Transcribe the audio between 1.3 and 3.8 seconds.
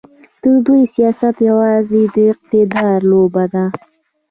یوازې د اقتدار لوبه ده.